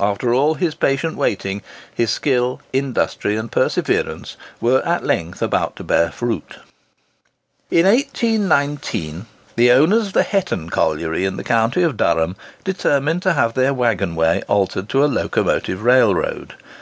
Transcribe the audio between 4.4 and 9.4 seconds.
were at length about to bear fruit. In 1819